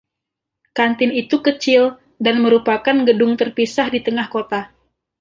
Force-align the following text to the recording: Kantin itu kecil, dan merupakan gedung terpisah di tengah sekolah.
Kantin 0.77 1.11
itu 1.21 1.37
kecil, 1.47 1.83
dan 2.25 2.35
merupakan 2.45 2.97
gedung 3.07 3.33
terpisah 3.39 3.87
di 3.93 3.99
tengah 4.05 4.27
sekolah. 4.33 4.65